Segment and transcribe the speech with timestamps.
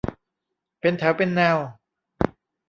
[0.79, 1.57] เป็นแถวเป็นแนว